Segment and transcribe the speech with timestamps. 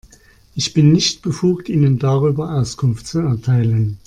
[0.55, 3.99] Ich bin nicht befugt, Ihnen darüber Auskunft zu erteilen.